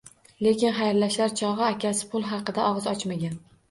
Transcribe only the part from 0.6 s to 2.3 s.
xayrlashar chogʻi akasi pul